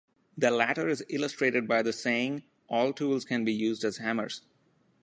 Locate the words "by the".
1.67-1.93